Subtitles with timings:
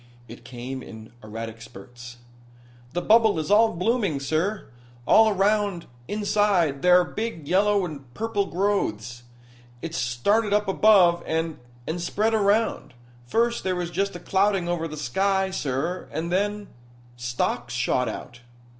[0.27, 2.17] It came in erratic spurts.
[2.93, 4.65] "The bubble is all blooming, sir.
[5.05, 9.21] All around inside there are big yellow and purple growths.
[9.83, 12.95] It started up above, and and spread around.
[13.27, 16.69] First there was just a clouding over of the sky, sir, and then
[17.15, 18.39] stalks shot out."